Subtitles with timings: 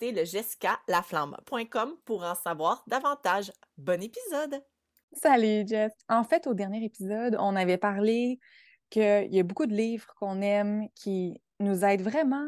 [0.00, 3.52] le jessicalaflamme.com pour en savoir davantage.
[3.78, 4.62] Bon épisode!
[5.12, 5.92] Salut Jess!
[6.08, 8.38] En fait, au dernier épisode, on avait parlé
[8.90, 12.46] qu'il y a beaucoup de livres qu'on aime qui nous aident vraiment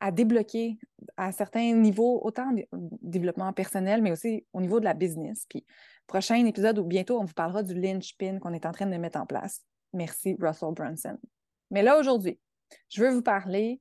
[0.00, 0.78] à débloquer
[1.16, 2.66] à certains niveaux, autant de
[3.02, 5.44] développement personnel, mais aussi au niveau de la business.
[5.48, 5.64] Puis,
[6.06, 9.18] prochain épisode ou bientôt, on vous parlera du linchpin qu'on est en train de mettre
[9.18, 9.60] en place.
[9.92, 11.18] Merci, Russell Brunson.
[11.70, 12.40] Mais là, aujourd'hui,
[12.88, 13.80] je veux vous parler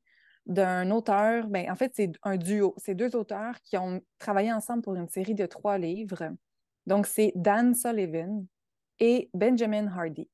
[0.50, 2.74] d'un auteur, ben, en fait, c'est un duo.
[2.78, 6.32] C'est deux auteurs qui ont travaillé ensemble pour une série de trois livres.
[6.88, 8.46] Donc, c'est Dan Sullivan
[9.00, 10.28] et Benjamin Hardy.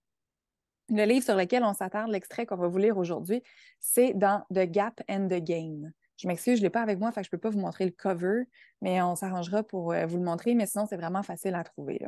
[0.89, 3.43] Le livre sur lequel on s'attarde, l'extrait qu'on va vous lire aujourd'hui,
[3.79, 5.91] c'est dans The Gap and the Gain.
[6.17, 7.83] Je m'excuse, je ne l'ai pas avec moi, fait je ne peux pas vous montrer
[7.83, 8.43] le cover,
[8.81, 11.99] mais on s'arrangera pour euh, vous le montrer, mais sinon, c'est vraiment facile à trouver.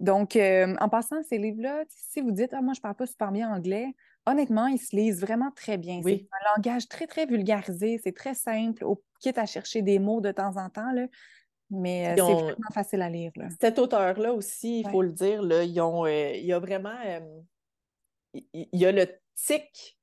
[0.00, 3.06] Donc, euh, en passant ces livres-là, si vous dites, ah, moi, je ne parle pas
[3.06, 3.94] super bien anglais,
[4.26, 6.00] honnêtement, ils se lisent vraiment très bien.
[6.04, 10.20] C'est un langage très, très vulgarisé, c'est très simple, au, quitte à chercher des mots
[10.20, 11.06] de temps en temps, là,
[11.70, 13.32] mais euh, c'est vraiment facile à lire.
[13.60, 16.98] Cet auteur-là aussi, il faut le dire, là, ils ont, euh, il y a vraiment,
[18.34, 19.98] il y a le tic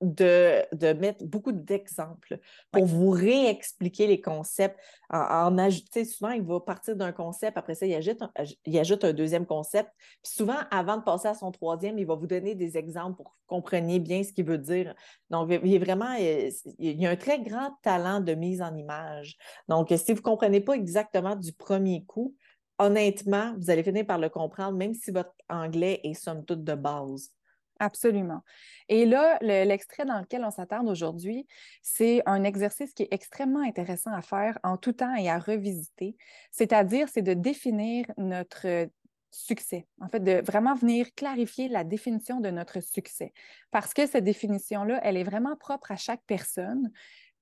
[0.00, 2.38] de, de mettre beaucoup d'exemples
[2.70, 4.78] pour vous réexpliquer les concepts.
[5.10, 8.30] En, ajouter, souvent, il va partir d'un concept, après ça, il ajoute, un,
[8.64, 9.88] il ajoute un deuxième concept.
[10.22, 13.26] Puis souvent, avant de passer à son troisième, il va vous donner des exemples pour
[13.26, 14.94] que vous compreniez bien ce qu'il veut dire.
[15.30, 18.74] Donc, il est vraiment, euh, il y a un très grand talent de mise en
[18.76, 19.36] image.
[19.68, 22.34] Donc, si vous ne comprenez pas exactement du premier coup,
[22.78, 26.74] honnêtement, vous allez finir par le comprendre, même si votre anglais est somme toute de
[26.74, 27.30] base.
[27.78, 28.42] Absolument.
[28.88, 31.46] Et là, l'extrait dans lequel on s'attarde aujourd'hui,
[31.82, 36.16] c'est un exercice qui est extrêmement intéressant à faire en tout temps et à revisiter.
[36.50, 38.88] C'est-à-dire, c'est de définir notre
[39.30, 39.86] succès.
[40.00, 43.32] En fait, de vraiment venir clarifier la définition de notre succès.
[43.70, 46.90] Parce que cette définition-là, elle est vraiment propre à chaque personne.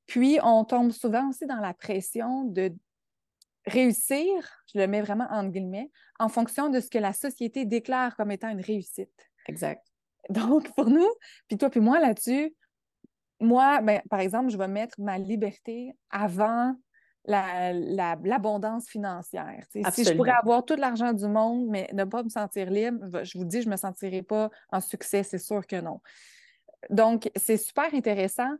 [0.07, 2.73] Puis, on tombe souvent aussi dans la pression de
[3.67, 4.29] réussir,
[4.73, 8.31] je le mets vraiment en guillemets, en fonction de ce que la société déclare comme
[8.31, 9.31] étant une réussite.
[9.47, 9.94] Exact.
[10.31, 11.09] Donc, pour nous,
[11.49, 12.55] puis toi puis moi là-dessus,
[13.41, 16.75] moi, ben, par exemple, je vais mettre ma liberté avant
[17.27, 19.65] l'abondance financière.
[19.71, 23.39] Si je pourrais avoir tout l'argent du monde, mais ne pas me sentir libre, je
[23.39, 26.01] vous dis, je ne me sentirai pas en succès, c'est sûr que non.
[26.91, 28.51] Donc, c'est super intéressant.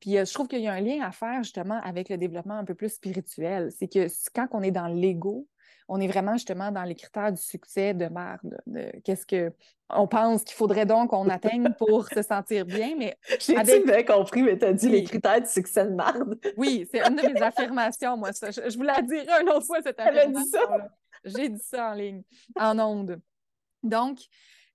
[0.00, 2.54] Puis euh, je trouve qu'il y a un lien à faire justement avec le développement
[2.54, 3.70] un peu plus spirituel.
[3.70, 5.46] C'est que quand on est dans l'ego,
[5.88, 8.60] on est vraiment justement dans les critères du succès de merde.
[8.66, 9.52] De, qu'est-ce que
[9.90, 13.86] on pense qu'il faudrait donc qu'on atteigne pour se sentir bien, mais j'ai avec...
[13.86, 16.38] bien compris, mais tu as dit les critères du succès de merde.
[16.56, 18.32] oui, c'est une de mes affirmations, moi.
[18.32, 18.50] Ça.
[18.50, 20.60] Je, vous la dirai une autre fois, cette affirmation.
[21.24, 22.22] J'ai dit ça en ligne,
[22.54, 23.20] en ondes.
[23.82, 24.18] Donc,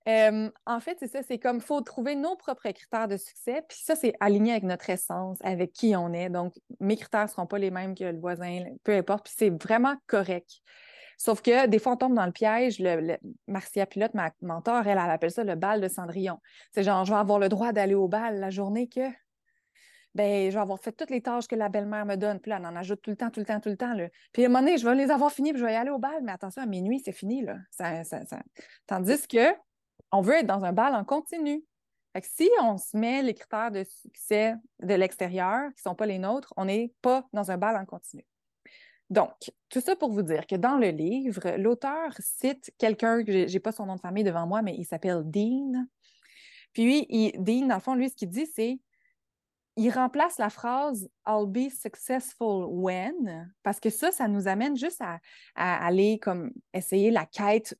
[0.08, 3.62] euh, en fait, c'est ça, c'est comme, il faut trouver nos propres critères de succès,
[3.68, 6.28] puis ça, c'est aligné avec notre essence, avec qui on est.
[6.28, 9.50] Donc, mes critères ne seront pas les mêmes que le voisin, peu importe, puis c'est
[9.62, 10.60] vraiment correct.
[11.16, 12.80] Sauf que des fois, on tombe dans le piège.
[12.80, 13.16] Le,
[13.46, 16.38] Marcia Pilote, ma mentor, elle, elle, appelle ça le bal de Cendrillon.
[16.72, 19.08] C'est genre, je vais avoir le droit d'aller au bal la journée que
[20.14, 22.38] ben, je vais avoir fait toutes les tâches que la belle-mère me donne.
[22.38, 23.96] Puis là, elle en ajoute tout le temps, tout le temps, tout le temps.
[24.32, 25.90] Puis à un moment donné, je vais les avoir finis, puis je vais y aller
[25.90, 26.22] au bal.
[26.22, 27.42] Mais attention, à minuit, c'est fini.
[27.42, 27.56] Là.
[28.86, 29.52] Tandis que
[30.14, 31.64] on veut être dans un bal en continu.
[32.22, 36.18] Si on se met les critères de succès de l'extérieur, qui ne sont pas les
[36.18, 38.24] nôtres, on n'est pas dans un bal en continu.
[39.10, 39.32] Donc,
[39.68, 43.72] tout ça pour vous dire que dans le livre, l'auteur cite quelqu'un, je n'ai pas
[43.72, 45.86] son nom de famille devant moi, mais il s'appelle Dean.
[46.72, 48.78] Puis, Dean, dans le fond, lui, ce qu'il dit, c'est
[49.76, 55.00] il remplace la phrase I'll be successful when, parce que ça, ça nous amène juste
[55.00, 55.18] à,
[55.56, 57.76] aller comme essayer la quête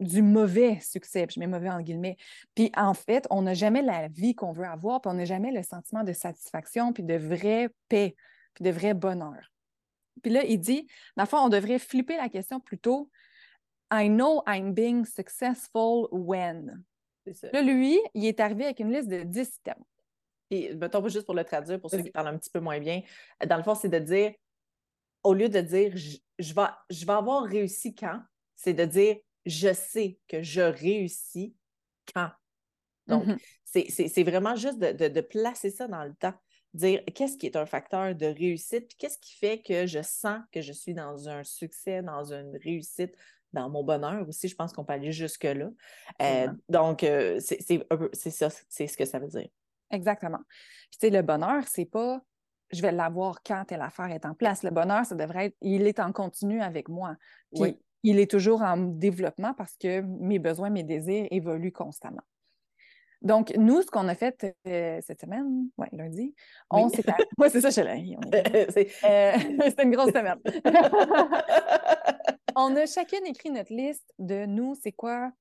[0.00, 2.16] du mauvais succès, puis je mets mauvais en guillemets.
[2.54, 5.50] Puis en fait, on n'a jamais la vie qu'on veut avoir, puis on n'a jamais
[5.50, 8.14] le sentiment de satisfaction, puis de vraie paix,
[8.54, 9.52] puis de vrai bonheur.
[10.22, 10.86] Puis là, il dit,
[11.16, 13.10] dans le fond, on devrait flipper la question plutôt
[13.90, 16.84] I know I'm being successful when?
[17.52, 19.84] Là, lui, il est arrivé avec une liste de 10 items.
[20.50, 23.02] Et mettons juste pour le traduire, pour ceux qui parlent un petit peu moins bien,
[23.46, 24.32] dans le fond, c'est de dire,
[25.22, 28.20] au lieu de dire je, vais, je vais avoir réussi quand,
[28.56, 29.16] c'est de dire
[29.48, 31.56] je sais que je réussis
[32.14, 32.30] quand.
[33.06, 34.08] Donc, mm-hmm.
[34.10, 36.34] c'est vraiment juste de, placer ça dans le temps.
[36.74, 40.40] Dire qu'est-ce qui est un facteur de réussite, puis qu'est-ce qui fait que je sens
[40.52, 43.14] que je suis dans un succès, dans une réussite,
[43.54, 44.48] dans mon bonheur aussi.
[44.48, 45.70] Je pense qu'on peut aller jusque-là.
[46.20, 49.48] Euh, donc, euh, c'est ça, c'est ce que ça veut dire.
[49.90, 50.40] Exactement.
[50.90, 52.22] Puis, tu sais, le bonheur, c'est pas
[52.70, 54.62] je vais l'avoir quand telle affaire est en place.
[54.62, 57.16] Le bonheur, ça devrait être, il est en continu avec moi.
[57.54, 62.22] Puis, il est toujours en développement parce que mes besoins, mes désirs évoluent constamment.
[63.20, 66.34] Donc, nous, ce qu'on a fait euh, cette semaine, ouais, lundi,
[66.70, 67.02] on s'est.
[67.36, 68.16] Moi, c'est ça, je l'ai.
[68.70, 70.38] C'était une grosse semaine.
[72.56, 75.32] on a chacune écrit notre liste de nous, c'est quoi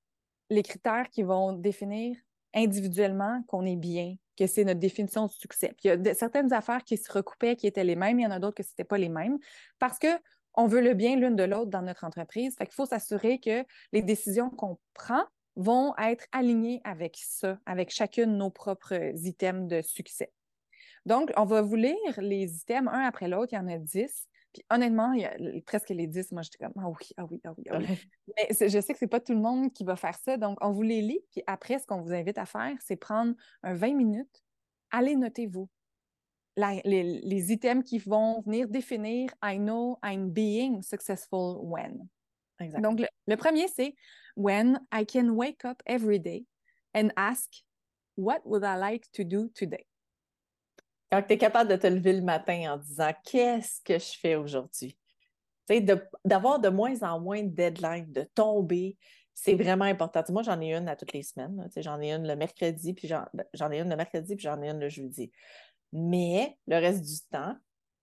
[0.50, 2.18] les critères qui vont définir
[2.56, 5.74] individuellement qu'on est bien, que c'est notre définition de succès.
[5.78, 8.26] Puis il y a certaines affaires qui se recoupaient, qui étaient les mêmes, il y
[8.26, 9.38] en a d'autres que ce n'était pas les mêmes,
[9.78, 10.00] parce
[10.58, 12.56] qu'on veut le bien l'une de l'autre dans notre entreprise.
[12.58, 13.64] Fait qu'il faut s'assurer que
[13.94, 15.24] les décisions qu'on prend
[15.56, 20.34] vont être alignées avec ça, avec chacune de nos propres items de succès.
[21.06, 24.28] Donc, on va vous lire les items un après l'autre, il y en a dix.
[24.52, 27.40] Puis honnêtement, il y a presque les dix, moi j'étais comme Ah oui, ah oui,
[27.44, 28.10] ah oui, ah oui.
[28.36, 30.38] Mais je sais que ce n'est pas tout le monde qui va faire ça.
[30.38, 33.36] Donc, on vous les lit, puis après, ce qu'on vous invite à faire, c'est prendre
[33.62, 34.44] un 20 minutes,
[34.90, 35.70] allez noter vous.
[36.58, 42.08] Les, items qui vont venir définir I know I'm being successful when.
[42.80, 43.96] Donc, le premier, c'est
[44.36, 46.46] When I can wake up every day
[46.96, 47.50] and ask,
[48.16, 49.86] What would I like to do today?
[51.12, 54.36] Quand tu es capable de te lever le matin en disant Qu'est-ce que je fais
[54.36, 54.98] aujourd'hui?
[56.26, 58.98] D'avoir de, moins en moins de deadlines, de tomber,
[59.40, 60.24] c'est vraiment important.
[60.30, 61.70] moi, j'en ai une à toutes les semaines.
[61.78, 64.70] J'en ai une le mercredi, puis ben, j'en ai une le mercredi, puis j'en ai
[64.70, 65.32] une le jeudi.
[65.94, 67.56] Mais le reste du temps,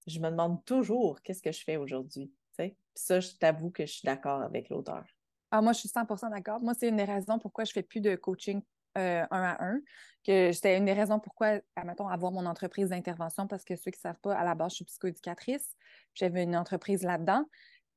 [0.07, 2.33] je me demande toujours qu'est-ce que je fais aujourd'hui.
[2.57, 5.05] Puis ça, je t'avoue que je suis d'accord avec l'auteur.
[5.51, 6.61] Ah, moi, je suis 100% d'accord.
[6.61, 8.61] Moi, c'est une des raisons pourquoi je ne fais plus de coaching
[8.99, 9.81] euh, un à un.
[10.27, 13.99] Que c'était une des raisons pourquoi, admettons, avoir mon entreprise d'intervention, parce que ceux qui
[13.99, 15.77] ne savent pas, à la base, je suis psychoéducatrice.
[16.15, 17.45] J'avais une entreprise là-dedans.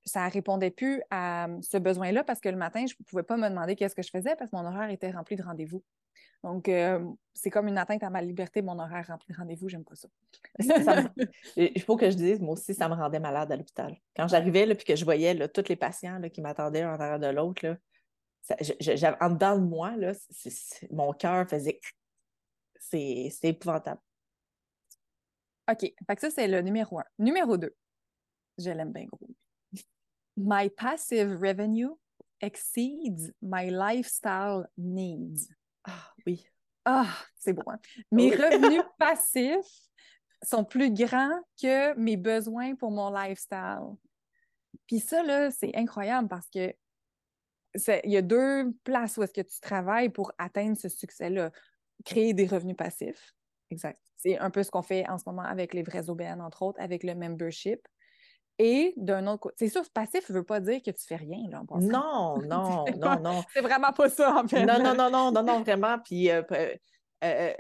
[0.05, 3.37] Ça ne répondait plus à ce besoin-là parce que le matin, je ne pouvais pas
[3.37, 5.83] me demander qu'est-ce que je faisais parce que mon horaire était rempli de rendez-vous.
[6.43, 7.03] Donc, euh,
[7.33, 10.07] c'est comme une atteinte à ma liberté, mon horaire rempli de rendez-vous, j'aime pas ça.
[11.57, 13.95] Il faut que je dise, moi aussi, ça me rendait malade à l'hôpital.
[14.15, 17.27] Quand j'arrivais, puis que je voyais là, tous les patients qui m'attendaient en arrière de
[17.27, 17.77] l'autre,
[18.49, 20.13] en dedans de moi, là,
[20.91, 21.79] mon cœur faisait.
[22.79, 23.99] C'est épouvantable.
[25.69, 25.81] OK.
[25.81, 27.05] Fait que ça, c'est le numéro un.
[27.19, 27.75] Numéro deux.
[28.57, 29.27] Je l'aime bien gros.
[30.37, 31.89] My passive revenue
[32.41, 35.49] exceeds my lifestyle needs.
[35.87, 36.45] Ah oui.
[36.85, 37.63] Ah, c'est bon.
[37.67, 37.79] Hein.
[38.11, 39.89] Mes revenus passifs
[40.43, 43.95] sont plus grands que mes besoins pour mon lifestyle.
[44.85, 46.73] Puis ça, là, c'est incroyable parce que
[48.03, 51.51] il y a deux places où est-ce que tu travailles pour atteindre ce succès-là.
[52.05, 53.33] Créer des revenus passifs.
[53.69, 53.99] Exact.
[54.15, 56.79] C'est un peu ce qu'on fait en ce moment avec les vrais OBN, entre autres,
[56.81, 57.87] avec le membership.
[58.59, 61.47] Et d'un autre côté, c'est sûr, passif ne veut pas dire que tu fais rien,
[61.49, 63.43] là, en Non, non, non, non.
[63.53, 64.65] C'est vraiment pas ça, en fait.
[64.65, 65.99] Non, non, non, non, non, non, vraiment.
[65.99, 66.75] Puis, euh, euh,
[67.23, 67.53] euh,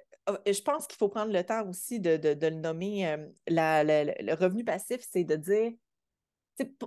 [0.45, 3.15] je pense qu'il faut prendre le temps aussi de, le nommer.
[3.47, 5.71] le revenu passif, c'est de dire,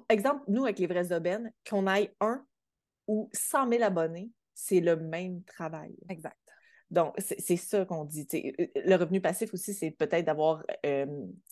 [0.09, 2.45] exemple, nous, avec les vrais aubaines, qu'on aille un
[3.07, 5.95] ou 100 000 abonnés, c'est le même travail.
[6.09, 6.37] Exact.
[6.91, 8.27] Donc, c'est ça qu'on dit.
[8.35, 10.65] Euh, le revenu passif aussi, c'est peut-être d'avoir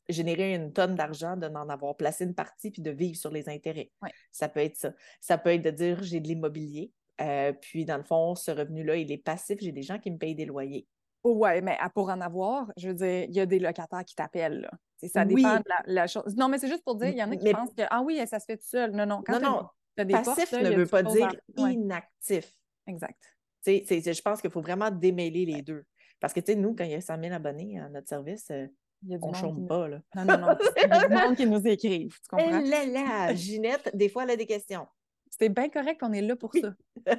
[0.09, 3.49] généré une tonne d'argent, de n'en avoir placé une partie, puis de vivre sur les
[3.49, 3.91] intérêts.
[4.33, 4.93] Ça peut être ça.
[5.21, 8.97] Ça peut être de dire j'ai de l'immobilier, euh, puis dans le fond, ce revenu-là,
[8.97, 9.59] il est passif.
[9.61, 10.87] J'ai des gens qui me payent des loyers.
[11.25, 14.71] Oui, mais pour en avoir, je veux dire, il y a des locataires qui t'appellent.
[15.13, 16.37] Ça dépend de la, chose.
[16.37, 18.21] Non, mais c'est juste pour dire, il y en a qui pensent que ah oui,
[18.27, 18.93] ça se fait tout seul.
[18.93, 19.23] Non, non.
[19.27, 22.57] Quand non, Passif ne veut pas dire inactif.
[22.87, 23.38] Exact.
[23.69, 25.85] Je pense qu'il faut vraiment démêler les deux.
[26.21, 28.51] Parce que, tu sais, nous, quand il y a 100 000 abonnés à notre service,
[28.51, 28.67] euh,
[29.09, 29.89] on ne chôme pas.
[29.89, 30.01] Là.
[30.17, 30.57] Non, non, non.
[30.77, 32.15] Il y a du monde qui nous écrivent.
[32.15, 32.61] Tu comprends?
[32.61, 34.87] là, là, Ginette, des fois, elle a des questions.
[35.31, 36.75] C'est bien correct qu'on est là pour ça.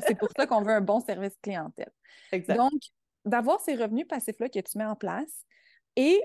[0.05, 1.91] C'est pour ça qu'on veut un bon service clientèle.
[2.31, 2.57] Exact.
[2.57, 2.81] Donc,
[3.23, 5.45] d'avoir ces revenus passifs-là que tu mets en place
[5.95, 6.21] et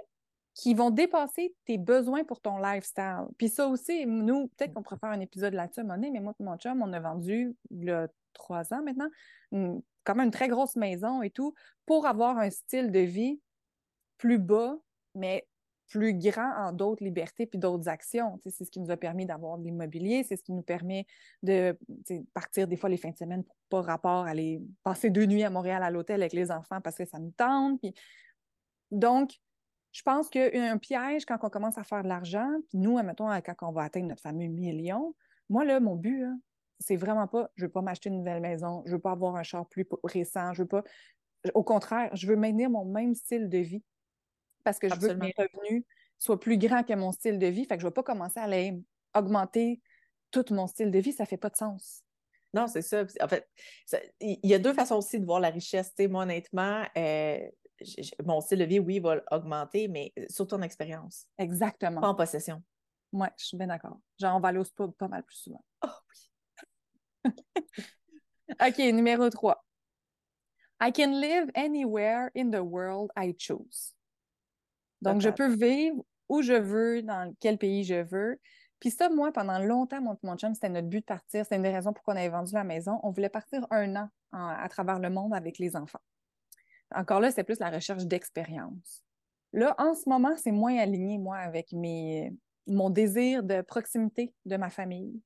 [0.54, 3.26] qui vont dépasser tes besoins pour ton lifestyle.
[3.36, 6.42] Puis ça aussi, nous, peut-être qu'on pourrait faire un épisode là-dessus à mais moi et
[6.42, 9.08] mon chum, on a vendu il y a trois ans maintenant,
[10.04, 11.54] quand même une très grosse maison et tout,
[11.86, 13.40] pour avoir un style de vie
[14.16, 14.76] plus bas,
[15.14, 15.46] mais
[15.88, 18.40] plus grand en d'autres libertés puis d'autres actions.
[18.42, 21.06] C'est ce qui nous a permis d'avoir de l'immobilier, c'est ce qui nous permet
[21.42, 21.76] de
[22.32, 25.44] partir des fois les fins de semaine pour pas rapport à aller passer deux nuits
[25.44, 27.80] à Montréal à l'hôtel avec les enfants parce que ça nous tente.
[27.80, 27.92] Puis...
[28.90, 29.40] Donc,
[29.94, 33.68] je pense qu'un piège quand on commence à faire de l'argent, puis nous, admettons, quand
[33.68, 35.14] on va atteindre notre fameux million,
[35.48, 36.24] moi, là, mon but,
[36.80, 39.44] c'est vraiment pas, je veux pas m'acheter une nouvelle maison, je veux pas avoir un
[39.44, 40.82] char plus récent, je veux pas.
[41.54, 43.84] Au contraire, je veux maintenir mon même style de vie
[44.64, 45.84] parce que je veux que mes revenus
[46.18, 47.64] soient plus grands que mon style de vie.
[47.64, 48.82] Fait que je ne vais pas commencer à aller
[49.14, 49.80] augmenter
[50.32, 51.12] tout mon style de vie.
[51.12, 52.02] Ça ne fait pas de sens.
[52.52, 53.04] Non, c'est ça.
[53.20, 53.46] En fait,
[54.20, 55.92] il y a deux façons aussi de voir la richesse.
[56.08, 57.38] moi, honnêtement, euh,
[58.24, 61.26] mon style de vie, oui, va augmenter, mais surtout en expérience.
[61.38, 62.00] Exactement.
[62.00, 62.62] Pas en possession.
[63.12, 63.98] Oui, je suis bien d'accord.
[64.18, 65.64] Genre, on va aller au spa pas mal plus souvent.
[65.82, 65.88] Oh
[67.24, 67.32] oui.
[68.68, 69.64] OK, numéro 3.
[70.80, 73.94] I can live anywhere in the world I choose.
[75.00, 78.40] Donc, je peux vivre où je veux, dans quel pays je veux.
[78.80, 81.44] Puis ça, moi, pendant longtemps, mon, mon chum, c'était notre but de partir.
[81.44, 83.00] C'était une des raisons pourquoi on avait vendu la maison.
[83.02, 86.00] On voulait partir un an à travers le monde avec les enfants.
[86.94, 89.04] Encore là, c'est plus la recherche d'expérience.
[89.52, 92.32] Là, en ce moment, c'est moins aligné, moi, avec mes,
[92.66, 95.20] mon désir de proximité de ma famille.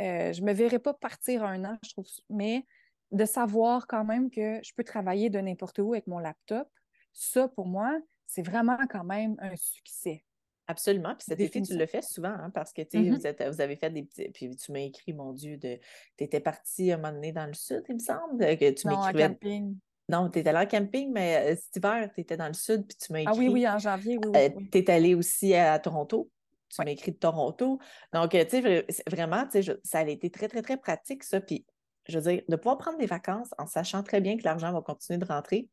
[0.00, 2.66] Euh, je ne me verrais pas partir un an, je trouve, mais
[3.12, 6.68] de savoir quand même que je peux travailler de n'importe où avec mon laptop,
[7.12, 10.24] ça, pour moi, c'est vraiment quand même un succès.
[10.66, 11.14] Absolument.
[11.14, 13.50] Puis cet été, tu le fais souvent, hein, parce que mm-hmm.
[13.50, 14.28] vous, avez fait des petits.
[14.30, 15.78] Puis tu m'as écrit, mon Dieu, de
[16.16, 18.38] tu étais parti un moment donné dans le sud, il me semble.
[18.38, 19.76] Que tu camping.
[20.08, 22.86] Non, tu étais allé en camping, mais euh, cet hiver, tu étais dans le sud,
[22.86, 23.34] puis tu m'as écrit.
[23.34, 24.32] Ah oui, oui, en janvier, oui.
[24.36, 26.30] Euh, tu es allé aussi à Toronto.
[26.68, 27.78] Tu m'as écrit de Toronto.
[28.12, 31.40] Donc, tu sais, vraiment, tu sais, ça a été très, très, très pratique, ça.
[31.40, 31.64] Puis,
[32.08, 34.80] je veux dire, de pouvoir prendre des vacances en sachant très bien que l'argent va
[34.80, 35.68] continuer de rentrer,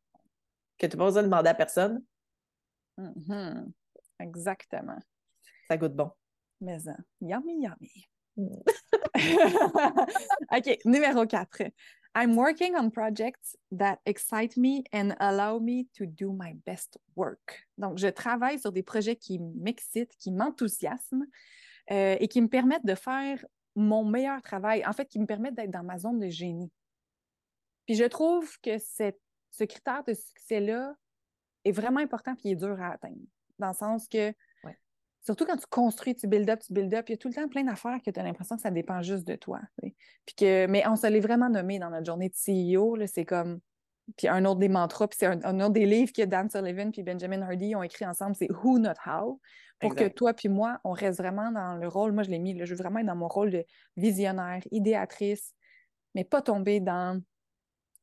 [0.78, 2.02] que tu n'as pas besoin de demander à personne,
[3.00, 3.72] Mm-hmm.
[4.20, 4.98] Exactement.
[5.68, 6.10] Ça goûte bon.
[6.60, 8.08] Mais ça, yummy, yummy.
[8.36, 8.60] Mm.
[10.56, 11.62] OK, numéro 4.
[12.14, 17.66] I'm working on projects that excite me and allow me to do my best work.
[17.78, 21.24] Donc, je travaille sur des projets qui m'excitent, qui m'enthousiasment
[21.90, 23.44] euh, et qui me permettent de faire
[23.76, 24.84] mon meilleur travail.
[24.86, 26.70] En fait, qui me permettent d'être dans ma zone de génie.
[27.86, 30.94] Puis je trouve que ce critère de succès-là
[31.64, 33.22] est vraiment important puis il est dur à atteindre.
[33.58, 34.32] Dans le sens que,
[35.22, 37.34] surtout quand tu construis, tu build up, tu build up, il y a tout le
[37.34, 39.60] temps plein d'affaires que tu as l'impression que ça dépend juste de toi.
[39.80, 42.96] Puis que, mais on se l'est vraiment nommé dans notre journée de CEO.
[43.06, 43.60] C'est comme.
[44.16, 47.04] Puis un autre des mantras, puis c'est un, autre des livres que Dan Sullivan puis
[47.04, 49.40] Benjamin Hardy ont écrit ensemble, c'est Who Not How?
[49.78, 52.10] Pour que toi puis moi, on reste vraiment dans le rôle.
[52.10, 53.64] Moi, je l'ai mis, je veux vraiment être dans mon rôle de
[53.96, 55.54] visionnaire, idéatrice,
[56.14, 57.22] mais pas tomber dans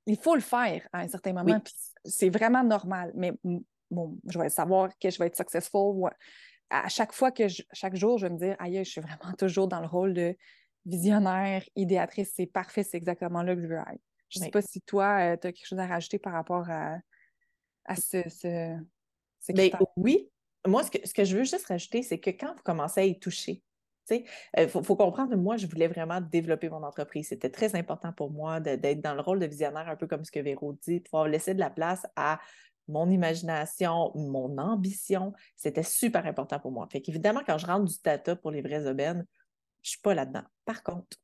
[0.07, 1.61] il faut le faire à un certain moment.
[2.05, 3.11] C'est vraiment normal.
[3.13, 3.33] Mais
[3.91, 6.09] bon, je vais savoir que je vais être successful.
[6.69, 9.67] À chaque fois que chaque jour, je vais me dire, aïe, je suis vraiment toujours
[9.67, 10.35] dans le rôle de
[10.85, 12.33] visionnaire, idéatrice.
[12.35, 14.01] C'est parfait, c'est exactement là que je veux être.
[14.29, 16.69] Je ne sais pas si toi, euh, tu as quelque chose à rajouter par rapport
[16.69, 16.97] à,
[17.85, 18.77] à ce, ce,
[19.53, 20.29] ben, oui.
[20.65, 23.05] Moi, ce que, ce que je veux juste rajouter, c'est que quand vous commencez à
[23.05, 23.63] y toucher,
[24.11, 24.23] il
[24.59, 27.29] euh, faut, comprendre que moi, je voulais vraiment développer mon entreprise.
[27.29, 30.31] C'était très important pour moi d'être dans le rôle de visionnaire, un peu comme ce
[30.31, 32.39] que Véro dit, pouvoir laisser de la place à
[32.87, 35.33] mon imagination, mon ambition.
[35.55, 36.87] C'était super important pour moi.
[36.91, 39.25] Fait qu'évidemment, quand je rentre du data pour les vraies aubaines,
[39.81, 40.43] je ne suis pas là-dedans.
[40.65, 41.17] Par contre,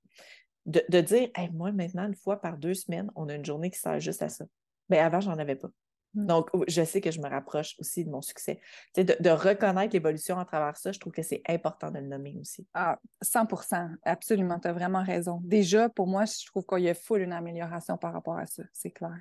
[0.65, 3.99] de, dire, moi, maintenant, une fois par deux semaines, on a une journée qui sert
[3.99, 4.45] juste à ça.
[4.89, 5.69] Mais ben, avant, je n'en avais pas.
[6.13, 6.25] Mmh.
[6.27, 8.59] Donc, je sais que je me rapproche aussi de mon succès.
[8.95, 12.37] De, de, reconnaître l'évolution à travers ça, je trouve que c'est important de le nommer
[12.39, 12.67] aussi.
[12.73, 15.41] Ah, 100% absolument, tu as vraiment raison.
[15.43, 18.63] Déjà, pour moi, je trouve qu'il y a full une amélioration par rapport à ça,
[18.71, 19.19] c'est clair.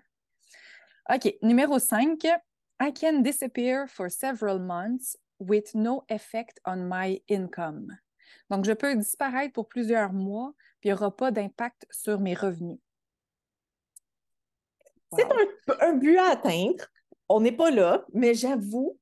[1.10, 2.26] OK, numéro 5.
[2.80, 7.96] I can disappear for several months with no effect on my income.
[8.50, 12.34] Donc, je peux disparaître pour plusieurs mois, puis il n'y aura pas d'impact sur mes
[12.34, 12.78] revenus.
[15.14, 15.26] C'est
[15.80, 16.86] un, but à atteindre.
[17.28, 18.98] On n'est pas là, mais j'avoue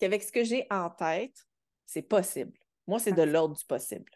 [0.00, 1.46] qu'avec ce que j'ai en tête,
[1.84, 2.58] c'est possible.
[2.86, 4.10] Moi, c'est de l'ordre du possible.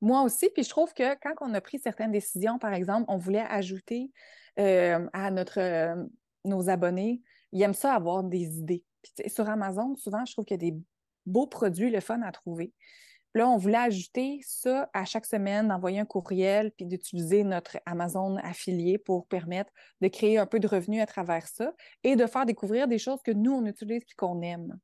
[0.00, 0.50] Moi aussi.
[0.50, 4.10] Puis je trouve que quand on a pris certaines décisions, par exemple, on voulait ajouter
[4.58, 6.04] euh, à euh,
[6.44, 7.22] nos abonnés,
[7.52, 8.84] ils aiment ça avoir des idées.
[9.02, 10.78] Puis, sur Amazon, souvent, je trouve qu'il y a des
[11.24, 12.72] beaux produits, le fun à trouver.
[13.34, 18.36] Là, on voulait ajouter ça à chaque semaine, d'envoyer un courriel, puis d'utiliser notre Amazon
[18.36, 22.46] affilié pour permettre de créer un peu de revenus à travers ça et de faire
[22.46, 24.78] découvrir des choses que nous, on utilise et qu'on aime.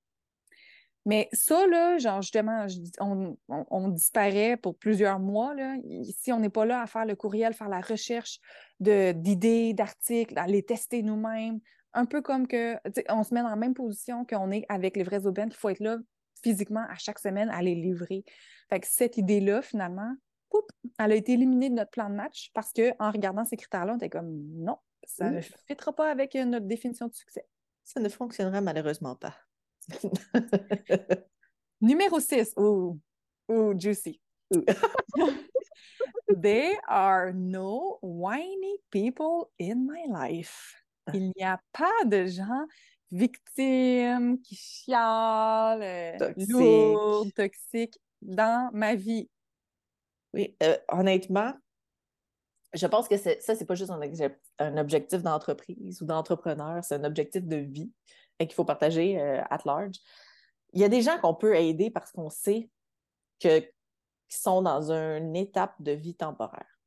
[1.04, 2.66] Mais ça, là, genre, justement,
[3.00, 5.54] on, disparaît pour plusieurs mois.
[5.54, 5.76] Là.
[6.16, 8.38] Si on n'est pas là à faire le courriel, faire la recherche
[8.78, 11.60] d'idées, d'articles, à les tester nous-mêmes,
[11.92, 12.76] un peu comme que,
[13.08, 15.70] on se met dans la même position qu'on est avec les vrais aubaines, qu'il faut
[15.70, 15.98] être là
[16.42, 18.24] physiquement à chaque semaine à les livrer.
[18.70, 20.14] Fait que cette idée-là, finalement,
[20.98, 23.96] elle a été éliminée de notre plan de match parce qu'en regardant ces critères-là, on
[23.96, 27.46] était comme non, ça ne fitera pas avec euh, notre définition de succès.
[27.84, 29.34] Ça ne fonctionnera malheureusement pas.
[31.80, 32.54] Numéro 6.
[32.58, 32.98] Ouh,
[33.48, 34.20] ouh, juicy.
[36.28, 40.74] There are no whiny people in my life.
[41.12, 42.66] Il n'y a pas de gens
[43.10, 46.50] victimes qui chialent, toxiques.
[46.50, 49.28] lourdes, toxiques dans ma vie.
[50.32, 51.52] Oui, euh, honnêtement,
[52.72, 54.00] je pense que ça, c'est pas juste un,
[54.58, 57.92] un objectif d'entreprise ou d'entrepreneur, c'est un objectif de vie
[58.46, 59.96] qu'il faut partager euh, at large.
[60.72, 62.70] Il y a des gens qu'on peut aider parce qu'on sait
[63.38, 63.68] qu'ils
[64.28, 66.80] sont dans une étape de vie temporaire.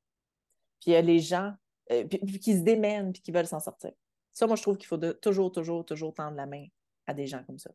[0.80, 1.54] Puis il y a les gens
[1.88, 3.92] qui se démènent puis qui veulent s'en sortir.
[4.34, 6.66] Ça, moi, je trouve qu'il faut toujours, toujours, toujours tendre la main
[7.08, 7.72] à des gens comme ça.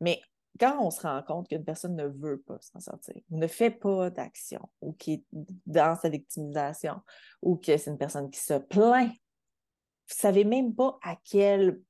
[0.00, 0.20] Mais
[0.60, 4.10] quand on se rend compte qu'une personne ne veut pas s'en sortir, ne fait pas
[4.10, 5.24] d'action, ou qui est
[5.66, 7.00] dans sa victimisation,
[7.40, 11.80] ou que c'est une personne qui se plaint, vous ne savez même pas à quel.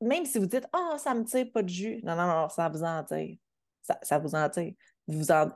[0.00, 2.00] Même si vous dites Ah, oh, ça me tire pas de jus.
[2.02, 3.36] Non, non, non, ça vous en tire.
[3.82, 4.72] Ça, ça vous en tire.
[5.06, 5.50] Vous en...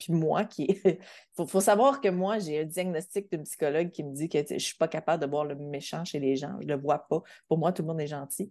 [0.00, 0.66] Puis moi, qui.
[0.84, 0.98] Il
[1.46, 4.58] faut, savoir que moi, j'ai un diagnostic d'une psychologue qui me dit que je ne
[4.58, 6.56] suis pas capable de voir le méchant chez les gens.
[6.60, 7.22] Je ne le vois pas.
[7.48, 8.50] Pour moi, tout le monde est gentil.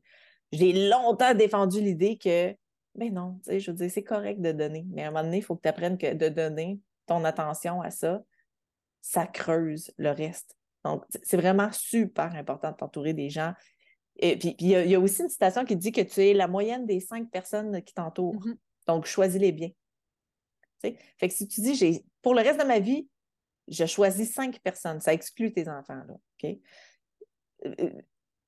[0.51, 2.55] J'ai longtemps défendu l'idée que,
[2.95, 4.85] ben non, je veux dire, c'est correct de donner.
[4.89, 7.81] Mais à un moment donné, il faut que tu apprennes que de donner ton attention
[7.81, 8.21] à ça,
[9.01, 10.55] ça creuse le reste.
[10.85, 13.53] Donc, c'est vraiment super important de t'entourer des gens.
[14.21, 16.85] Et puis, il y, a aussi une citation qui dit que tu es la moyenne
[16.85, 18.35] des cinq personnes qui t'entourent.
[18.35, 18.57] Mm-hmm.
[18.87, 19.69] Donc, choisis-les bien.
[20.81, 23.07] Fait que si tu dis, j'ai pour le reste de ma vie,
[23.67, 26.57] je choisis cinq personnes, ça exclut tes enfants, là, OK?
[27.65, 27.89] Euh, euh,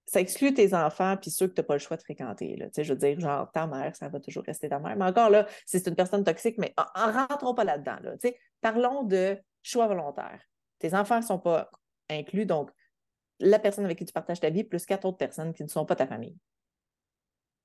[0.05, 2.57] ça exclut tes enfants puis ceux que tu n'as pas le choix de fréquenter.
[2.57, 2.67] Là.
[2.75, 4.95] Je veux dire, genre, ta mère, ça va toujours rester ta mère.
[4.97, 7.97] Mais encore là, c'est une personne toxique, mais en, rentrons pas là-dedans.
[8.01, 8.15] Là,
[8.59, 10.41] parlons de choix volontaire.
[10.79, 11.69] Tes enfants ne sont pas
[12.09, 12.71] inclus, donc
[13.41, 15.85] la personne avec qui tu partages ta vie, plus quatre autres personnes qui ne sont
[15.85, 16.37] pas ta famille.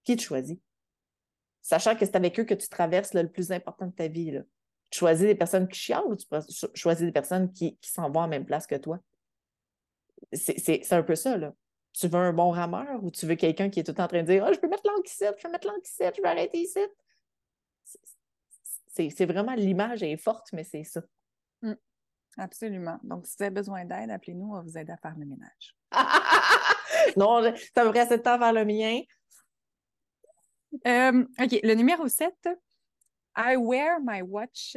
[0.04, 0.58] Qui tu choisis?
[1.62, 4.30] Sachant que c'est avec eux que tu traverses le plus important de ta vie.
[4.30, 4.42] Là
[4.90, 6.26] tu choisis des personnes qui chialent ou tu
[6.74, 9.00] choisis des personnes qui, s'en vont à même place que toi?
[10.32, 11.54] C'est un peu ça, là.
[11.92, 14.26] Tu veux un bon rameur ou tu veux quelqu'un qui est tout en train de
[14.26, 16.80] dire oh, je peux mettre ici, je peux mettre ici, je vais arrêter ici.
[18.88, 21.02] C'est vraiment l'image est forte, mais c'est ça.
[21.62, 21.74] Mmh.
[22.38, 22.98] Absolument.
[23.02, 25.74] Donc, si vous avez besoin d'aide, appelez-nous, on va vous aider à faire le ménage.
[27.16, 27.42] non,
[27.74, 29.00] ça me reste de temps faire le mien.
[30.86, 32.34] Euh, OK, le numéro 7,
[33.36, 34.76] I wear my watch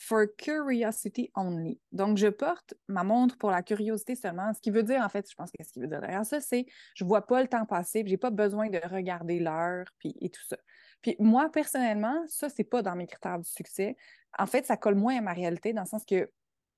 [0.00, 1.78] for curiosity only.
[1.92, 4.52] Donc, je porte ma montre pour la curiosité seulement.
[4.54, 6.40] Ce qui veut dire, en fait, je pense que ce qui veut dire derrière ça,
[6.40, 10.30] c'est je vois pas le temps passer, j'ai pas besoin de regarder l'heure, puis et
[10.30, 10.56] tout ça.
[11.02, 13.96] Puis moi, personnellement, ça, c'est pas dans mes critères du succès.
[14.38, 16.30] En fait, ça colle moins à ma réalité dans le sens que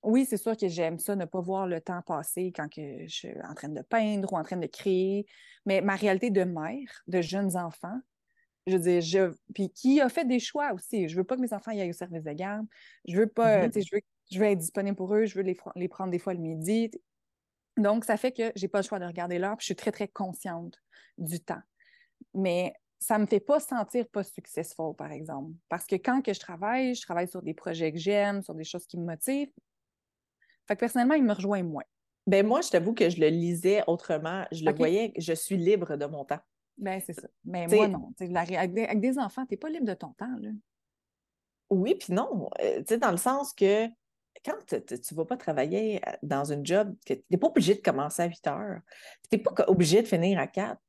[0.03, 3.15] oui, c'est sûr que j'aime ça, ne pas voir le temps passer quand que je
[3.15, 5.27] suis en train de peindre ou en train de créer.
[5.65, 8.01] Mais ma réalité de mère, de jeunes enfants,
[8.67, 9.35] je veux dire, je...
[9.55, 11.09] puis qui a fait des choix aussi.
[11.09, 12.67] Je veux pas que mes enfants aillent au service de garde.
[13.07, 13.87] Je veux pas, mm-hmm.
[13.87, 15.25] je veux, je veux être disponible pour eux.
[15.25, 16.91] Je veux les, les prendre des fois le midi.
[17.77, 19.57] Donc, ça fait que j'ai pas le choix de regarder l'heure.
[19.59, 20.81] Je suis très, très consciente
[21.19, 21.63] du temps.
[22.35, 25.53] Mais ça me fait pas sentir pas successful, par exemple.
[25.69, 28.65] Parce que quand que je travaille, je travaille sur des projets que j'aime, sur des
[28.65, 29.53] choses qui me motivent.
[30.73, 31.85] Fait que personnellement, il me rejoint moins.
[32.27, 34.47] Ben moi, je t'avoue que je le lisais autrement.
[34.51, 36.39] Je le voyais, je suis libre de mon temps.
[36.79, 37.29] Ben, c'est ça.
[37.45, 38.11] Mais moi, non.
[38.19, 40.35] avec, des, enfants, tu n'es pas libre de ton temps.
[40.41, 40.49] Là.
[41.69, 42.49] Oui, puis non.
[42.63, 43.87] Euh, tu sais, dans le sens que
[44.43, 47.83] quand tu ne vas pas travailler euh, dans une job, tu n'es pas obligé de
[47.83, 48.81] commencer à 8 heures.
[49.31, 50.81] Tu n'es pas obligé de finir à 4.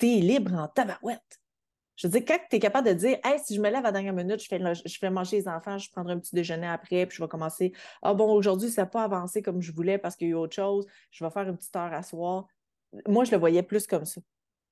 [0.00, 1.40] Tu es libre en tabarouette.
[1.98, 3.88] Je veux dire, quand tu es capable de dire, hey, si je me lève à
[3.88, 6.68] la dernière minute, je fais, je fais manger les enfants, je prendrai un petit déjeuner
[6.68, 7.72] après, puis je vais commencer.
[8.02, 10.36] Ah bon, aujourd'hui, ça n'a pas avancé comme je voulais parce qu'il y a eu
[10.36, 10.86] autre chose.
[11.10, 12.46] Je vais faire une petite heure à soir.
[13.08, 14.20] Moi, je le voyais plus comme ça.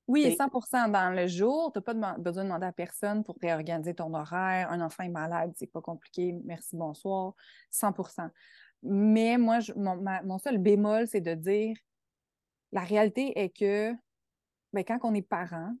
[0.07, 1.73] Oui, 100% dans le jour.
[1.73, 4.71] Tu n'as pas besoin de demander à personne pour réorganiser ton horaire.
[4.71, 6.33] Un enfant est malade, c'est pas compliqué.
[6.45, 7.33] Merci, bonsoir.
[7.73, 8.29] 100%
[8.83, 11.75] Mais moi, mon, seul bémol, c'est de dire
[12.71, 13.93] la réalité est que
[14.71, 15.75] ben, quand on est parent,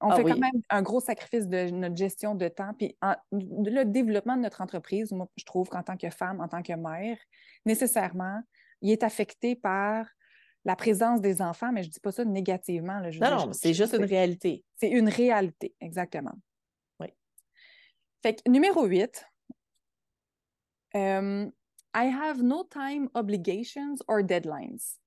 [0.00, 2.72] on ah fait quand même un gros sacrifice de notre gestion de temps.
[2.74, 2.96] Puis
[3.32, 6.72] le développement de notre entreprise, moi, je trouve qu'en tant que femme, en tant que
[6.72, 7.18] mère,
[7.66, 8.40] nécessairement,
[8.80, 10.06] il est affecté par
[10.64, 13.00] la présence des enfants, mais je ne dis pas ça négativement.
[13.00, 14.64] Là, non, non, c'est juste une réalité.
[14.76, 16.34] C'est une réalité, exactement.
[17.00, 17.08] Oui.
[18.22, 19.24] Fait que numéro 8,
[20.94, 21.50] um,
[21.94, 24.98] I have no time obligations or deadlines.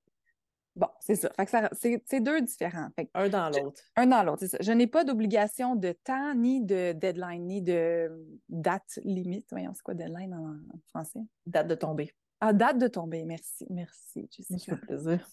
[0.74, 1.30] Bon, c'est ça.
[1.36, 2.88] Fait que c'est deux différents.
[3.14, 3.82] un dans l'autre.
[3.96, 4.58] Un dans l'autre, c'est ça.
[4.60, 8.10] Je n'ai pas d'obligation de temps, ni de deadline, ni de
[8.48, 9.46] date limite.
[9.50, 10.56] Voyons, c'est quoi deadline en,
[10.88, 11.20] français?
[11.46, 12.12] Date de tomber.
[12.40, 13.24] Ah, date de tomber.
[13.24, 13.66] Merci.
[13.70, 15.26] Merci, Ça fait plaisir.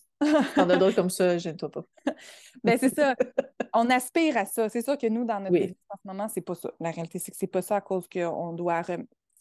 [0.55, 1.85] T'en as d'autres comme ça, gêne-toi pas.
[2.63, 3.15] ben, c'est ça.
[3.73, 4.67] On aspire à ça.
[4.67, 5.75] C'est sûr que nous, dans notre oui.
[5.89, 6.71] en ce moment, c'est pas ça.
[6.79, 8.83] La réalité, c'est que c'est pas ça à cause qu'on doit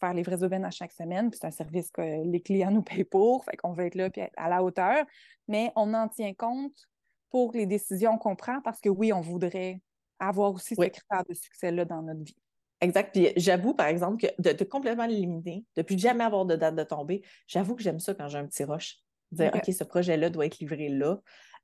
[0.00, 1.30] faire les vrais aubaines à chaque semaine.
[1.30, 3.44] Puis c'est un service que les clients nous payent pour.
[3.44, 5.04] Fait qu'on va être là puis être à la hauteur.
[5.46, 6.88] Mais on en tient compte
[7.30, 9.80] pour les décisions qu'on prend parce que oui, on voudrait
[10.18, 12.36] avoir aussi ces critères de succès-là dans notre vie.
[12.80, 13.12] Exact.
[13.12, 16.84] Puis j'avoue, par exemple, que de, complètement l'éliminer, de plus jamais avoir de date de
[16.84, 18.98] tombée, j'avoue que j'aime ça quand j'ai un petit rush.
[19.30, 21.20] Dire, OK, ce projet-là doit être livré là.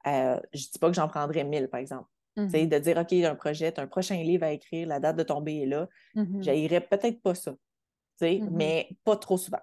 [0.07, 2.09] Euh, je ne dis pas que j'en prendrais mille, par exemple.
[2.37, 2.69] Mm-hmm.
[2.69, 5.01] De dire, OK, il y a un projet, as un prochain livre à écrire, la
[5.01, 5.89] date de tombée est là.
[6.15, 7.55] Mm peut-être pas ça.
[8.21, 8.51] Mm-hmm.
[8.51, 9.61] mais pas trop souvent.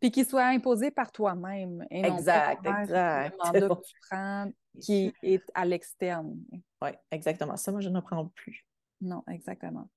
[0.00, 1.84] Puis qu'il soit imposé par toi-même.
[1.90, 3.34] exact, exact.
[3.36, 6.38] Le mandat que tu prends qui est à l'externe.
[6.80, 7.56] Oui, exactement.
[7.56, 8.64] Ça, moi, je ne prends plus.
[9.00, 9.88] Non, exactement.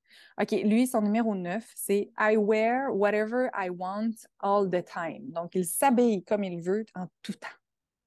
[0.41, 5.29] OK, lui, son numéro 9, c'est I wear whatever I want all the time.
[5.31, 7.47] Donc, il s'habille comme il veut en tout temps.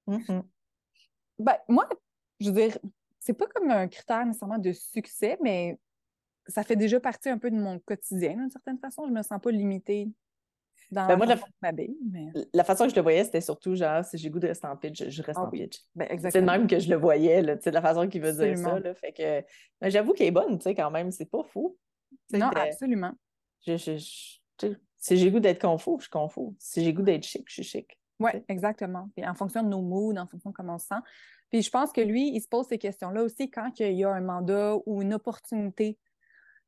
[0.09, 0.43] Mm-hmm.
[1.39, 1.89] Ben, moi,
[2.41, 2.79] je veux dire,
[3.21, 5.79] c'est pas comme un critère nécessairement de succès, mais
[6.49, 9.07] ça fait déjà partie un peu de mon quotidien, d'une certaine façon.
[9.07, 10.09] Je me sens pas limitée
[10.91, 12.29] dans ben moi, la, mais...
[12.53, 14.77] la façon que je le voyais, c'était surtout genre, si j'ai goût de rester en
[14.77, 15.81] pitch, je reste ah en pitch.
[15.95, 18.57] Ben, c'est le même que je le voyais, là, de la façon qu'il veut dire
[18.57, 18.79] ça.
[18.79, 19.41] Là, fait que
[19.81, 21.77] ben, j'avoue qu'elle est bonne, tu sais, quand même, c'est pas fou.
[22.33, 23.13] non, absolument.
[23.67, 26.55] Je, je, si j'ai goût d'être confus, je suis confus.
[26.59, 27.99] Si j'ai goût d'être chic, je suis chic.
[28.21, 29.09] Oui, exactement.
[29.17, 31.01] Puis en fonction de nos moods, en fonction de comment on se sent.
[31.51, 34.11] Puis je pense que lui, il se pose ces questions-là aussi quand il y a
[34.11, 35.99] un mandat ou une opportunité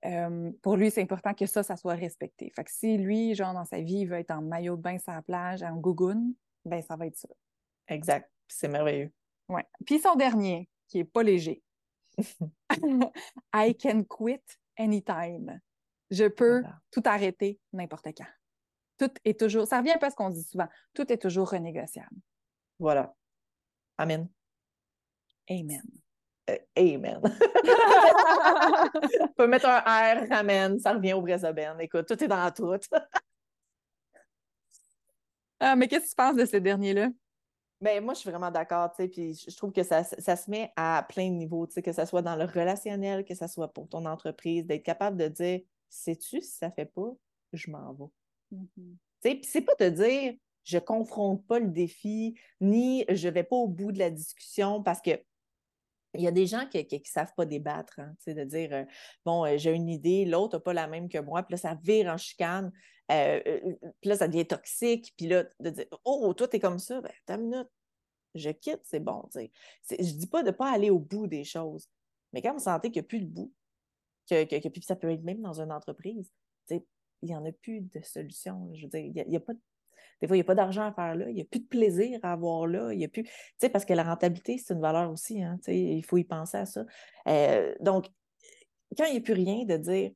[0.04, 2.52] euh, pour lui, c'est important que ça, ça soit respecté.
[2.54, 4.98] Fait que si lui, genre, dans sa vie, il veut être en maillot de bain
[4.98, 6.34] sur la plage, en gougoune,
[6.64, 7.28] ben ça va être ça.
[7.88, 8.30] Exact.
[8.46, 9.12] C'est merveilleux.
[9.48, 9.64] Ouais.
[9.84, 11.62] Puis son dernier, qui est pas léger.
[13.54, 14.42] I can quit
[14.76, 15.60] anytime.
[16.10, 18.26] Je peux tout arrêter n'importe quand.
[18.98, 21.50] Tout est toujours, ça revient un peu à ce qu'on dit souvent, tout est toujours
[21.50, 22.16] renégociable.
[22.78, 23.14] Voilà.
[23.98, 24.28] Amen.
[25.50, 25.82] Amen.
[26.48, 27.20] Euh, amen.
[29.20, 31.80] On peut mettre un R, amen, ça revient au Brésobène.
[31.80, 32.78] Écoute, tout est dans tout.
[35.60, 37.08] ah, mais qu'est-ce que tu penses de ces derniers-là?
[37.80, 40.72] Ben, moi, je suis vraiment d'accord, tu sais, puis je trouve que ça, se met
[40.74, 43.72] à plein de niveaux, tu sais, que ce soit dans le relationnel, que ce soit
[43.72, 47.12] pour ton entreprise, d'être capable de dire, sais-tu, si ça fait pas,
[47.52, 48.56] je m'en vais.
[48.56, 48.66] Mm-hmm.
[48.76, 50.34] Tu sais, puis c'est pas de dire,
[50.64, 55.00] je confronte pas le défi, ni je vais pas au bout de la discussion parce
[55.00, 55.22] que
[56.14, 58.84] il y a des gens qui ne savent pas débattre, hein, de dire euh,
[59.24, 61.78] bon, euh, j'ai une idée, l'autre n'a pas la même que moi, puis là, ça
[61.82, 62.72] vire en chicane,
[63.10, 63.40] euh,
[64.00, 67.12] puis là, ça devient toxique, puis là, de dire oh, toi, t'es comme ça, ben,
[67.26, 67.68] t'as une minute,
[68.34, 69.24] je quitte, c'est bon.
[69.34, 71.88] Je ne dis pas de ne pas aller au bout des choses,
[72.32, 73.52] mais quand vous sentez qu'il n'y a plus de bout,
[74.28, 76.30] que, que, puis ça peut être même dans une entreprise,
[76.70, 76.82] il
[77.28, 78.70] n'y en a plus de solution.
[78.74, 79.60] Je veux dire, il n'y a, a, pas de
[80.20, 81.66] des fois, il n'y a pas d'argent à faire là, il n'y a plus de
[81.66, 83.24] plaisir à avoir là, il y a plus.
[83.24, 86.16] Tu sais, parce que la rentabilité, c'est une valeur aussi, hein, tu sais, il faut
[86.16, 86.84] y penser à ça.
[87.28, 88.06] Euh, donc,
[88.96, 90.12] quand il n'y a plus rien de dire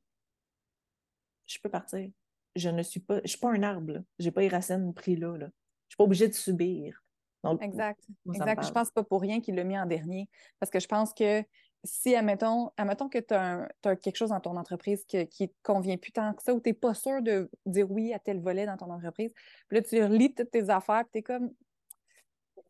[1.45, 2.09] je peux partir,
[2.55, 5.15] je ne suis pas, je suis pas un arbre, je n'ai pas les racines pris
[5.15, 5.37] là, là.
[5.37, 7.03] Je ne suis pas obligée de subir.
[7.43, 8.03] Donc, exact.
[8.33, 8.65] exact.
[8.65, 10.29] Je pense pas pour rien qu'il l'a mis en dernier.
[10.59, 11.43] Parce que je pense que
[11.83, 15.97] si, admettons, admettons que tu as, quelque chose dans ton entreprise qui ne te convient
[15.97, 18.65] plus tant que ça, ou tu n'es pas sûr de dire oui à tel volet
[18.65, 19.31] dans ton entreprise,
[19.67, 21.51] puis là, tu relis toutes tes affaires, puis tu es comme.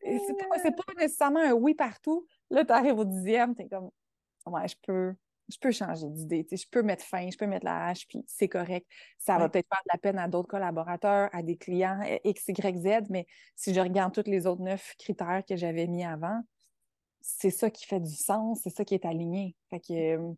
[0.02, 2.28] C'est pas, pas nécessairement un oui partout.
[2.50, 3.90] Là, tu arrives au dixième, tu es comme.
[4.46, 5.14] Ouais, je peux,
[5.50, 8.50] je peux changer d'idée, je peux mettre fin, je peux mettre la hache, puis c'est
[8.50, 8.88] correct.
[9.20, 12.78] Ça va peut-être faire de la peine à d'autres collaborateurs, à des clients X, Y,
[12.78, 16.42] Z, mais si je regarde tous les autres neuf critères que j'avais mis avant,
[17.24, 19.56] c'est ça qui fait du sens, c'est ça qui est aligné.
[19.70, 20.34] Fait que, euh,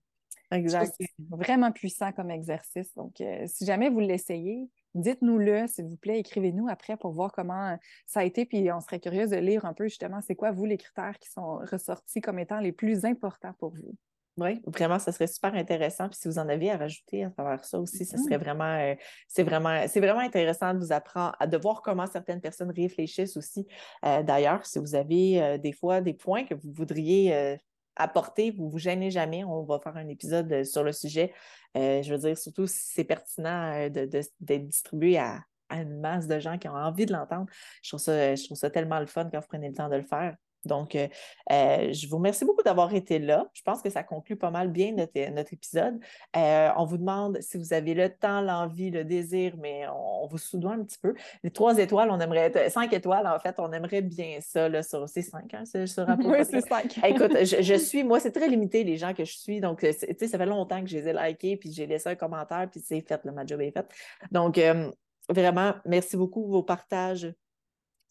[0.51, 0.93] exact.
[0.99, 2.93] C'est vraiment puissant comme exercice.
[2.93, 7.77] Donc, euh, si jamais vous l'essayez, dites-nous-le, s'il vous plaît, écrivez-nous après pour voir comment
[8.05, 10.65] ça a été, puis on serait curieuse de lire un peu justement, c'est quoi, vous,
[10.65, 13.95] les critères qui sont ressortis comme étant les plus importants pour vous.
[14.37, 16.09] Oui, vraiment, ça serait super intéressant.
[16.09, 18.39] Puis si vous en avez à rajouter à travers ça aussi, ça serait mm-hmm.
[18.39, 18.95] vraiment, euh,
[19.29, 23.65] c'est vraiment, c'est vraiment intéressant de vous apprendre, de voir comment certaines personnes réfléchissent aussi.
[24.03, 27.57] Euh, d'ailleurs, si vous avez euh, des fois des points que vous voudriez
[27.95, 29.45] apporter, vous ne vous gênez jamais.
[29.45, 31.33] On va faire un épisode sur le sujet.
[31.73, 36.57] je veux dire, surtout si c'est pertinent d'être distribué à, à, une masse de gens
[36.57, 37.45] qui ont envie de l'entendre.
[37.81, 39.95] Je trouve ça, je trouve ça tellement le fun quand vous prenez le temps de
[39.95, 40.35] le faire.
[40.65, 41.08] Donc, euh,
[41.51, 43.49] euh, je vous remercie beaucoup d'avoir été là.
[43.54, 45.99] Je pense que ça conclut pas mal bien notre, notre épisode.
[46.36, 50.38] Euh, on vous demande si vous avez le temps, l'envie, le désir, mais on, vous
[50.38, 51.13] soudoie un petit peu.
[51.43, 54.82] Les trois étoiles, on aimerait être cinq étoiles, en fait, on aimerait bien ça là,
[54.82, 56.97] sur ces cinq, hein, sur Oui, c'est cinq.
[57.04, 59.60] Écoute, je, suis, moi, c'est très limité les gens que je suis.
[59.60, 62.15] Donc, tu sais, ça fait longtemps que je les ai likés, puis j'ai laissé un
[62.15, 63.88] commentaire, puis c'est fait, le ma job est fait.
[64.32, 64.60] Donc,
[65.30, 67.34] vraiment, merci beaucoup vos partages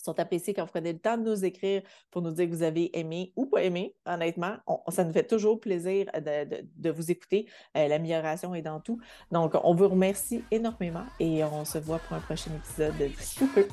[0.05, 2.63] sont appréciés quand vous prenez le temps de nous écrire pour nous dire que vous
[2.63, 4.57] avez aimé ou pas aimé, honnêtement.
[4.89, 7.47] ça nous fait toujours plaisir de, vous écouter.
[7.77, 9.01] Euh, l'amélioration est dans tout.
[9.33, 13.09] Donc, on vous remercie énormément et on se voit pour un prochain épisode de
[13.55, 13.67] peu.